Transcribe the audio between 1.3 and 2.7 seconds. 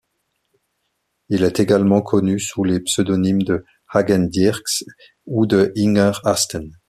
est également connu sous